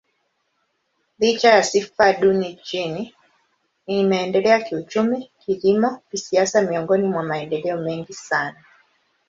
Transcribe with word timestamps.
Licha 1.19 1.49
ya 1.53 1.63
sifa 1.63 2.13
duni 2.13 2.49
nchini, 2.53 3.13
imeendelea 3.85 4.61
kiuchumi, 4.61 5.31
kilimo, 5.45 6.01
kisiasa 6.11 6.61
miongoni 6.61 7.07
mwa 7.07 7.23
maendeleo 7.23 7.77
mengi 7.77 8.13
sana. 8.13 8.63